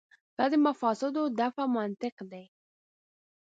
دا 0.37 0.45
د 0.51 0.53
مفاسدو 0.65 1.23
دفع 1.39 1.65
منطق 1.75 2.15
دی. 2.31 2.45